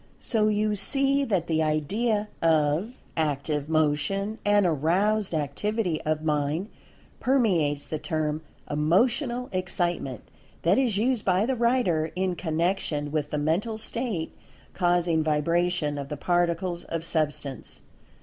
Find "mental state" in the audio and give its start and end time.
13.37-14.35